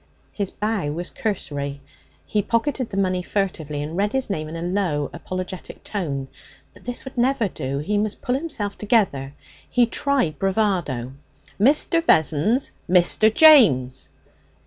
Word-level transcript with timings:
His 0.31 0.49
bow 0.49 0.91
was 0.93 1.11
cursory. 1.11 1.79
He 2.25 2.41
pocketed 2.41 2.89
the 2.89 2.97
money 2.97 3.21
furtively 3.21 3.83
and 3.83 3.95
read 3.95 4.13
his 4.13 4.31
name 4.31 4.47
in 4.49 4.55
a 4.55 4.61
low, 4.63 5.11
apologetic 5.13 5.83
tone. 5.83 6.27
But 6.73 6.85
this 6.85 7.05
would 7.05 7.19
never 7.19 7.47
do! 7.47 7.77
He 7.77 7.99
must 7.99 8.19
pull 8.23 8.33
himself 8.33 8.75
together. 8.79 9.35
He 9.69 9.85
tried 9.85 10.39
bravado. 10.39 11.13
'Mr. 11.61 12.03
Vessons. 12.03 12.71
Mr. 12.89 13.31
James.' 13.31 14.09